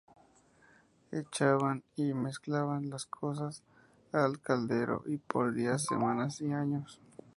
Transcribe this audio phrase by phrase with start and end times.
[1.11, 3.61] Echaban y mezclaban cosas
[4.11, 6.99] al caldero por días, semanas y años.